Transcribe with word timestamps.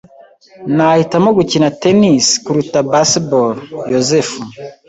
Nahitamo 0.75 1.29
gukina 1.37 1.67
tennis 1.81 2.25
kuruta 2.43 2.77
baseball. 2.91 3.51
(Yozefu) 3.93 4.39